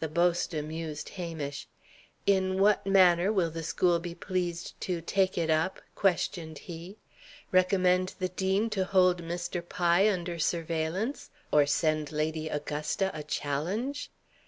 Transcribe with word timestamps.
The 0.00 0.08
boast 0.08 0.52
amused 0.54 1.10
Hamish. 1.10 1.68
"In 2.26 2.60
what 2.60 2.84
manner 2.84 3.32
will 3.32 3.48
the 3.52 3.62
school 3.62 4.00
be 4.00 4.12
pleased 4.12 4.72
to 4.80 5.00
'take 5.00 5.38
it 5.38 5.50
up?'" 5.50 5.80
questioned 5.94 6.58
he. 6.66 6.96
"Recommend 7.52 8.14
the 8.18 8.30
dean 8.30 8.70
to 8.70 8.84
hold 8.84 9.22
Mr. 9.22 9.62
Pye 9.62 10.10
under 10.10 10.40
surveillance? 10.40 11.30
Or 11.52 11.64
send 11.64 12.10
Lady 12.10 12.48
Augusta 12.48 13.12
a 13.14 13.22
challenge?" 13.22 14.10